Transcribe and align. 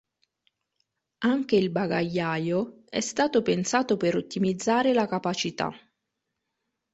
Anche 1.25 1.55
il 1.57 1.69
bagagliaio 1.69 2.85
è 2.89 3.01
stato 3.01 3.43
pensato 3.43 3.97
per 3.97 4.15
ottimizzare 4.15 4.93
la 4.93 5.05
capacità. 5.05 5.71